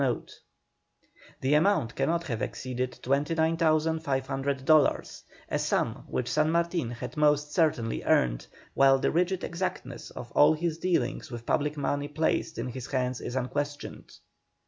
The 1.41 1.53
amount 1.53 1.93
cannot 1.93 2.23
have 2.23 2.41
exceeded 2.41 2.97
29,500 3.03 4.65
dollars, 4.65 5.23
a 5.47 5.59
sum 5.59 6.05
which 6.07 6.27
San 6.27 6.49
Martin 6.49 6.89
had 6.89 7.15
most 7.17 7.53
certainly 7.53 8.03
earned, 8.03 8.47
while 8.73 8.97
the 8.97 9.11
rigid 9.11 9.43
exactness 9.43 10.09
of 10.09 10.31
all 10.31 10.53
his 10.55 10.79
dealings 10.79 11.29
with 11.29 11.45
public 11.45 11.77
money 11.77 12.07
placed 12.07 12.57
in 12.57 12.69
his 12.69 12.87
hands 12.87 13.21
is 13.21 13.35
unquestioned. 13.35 14.11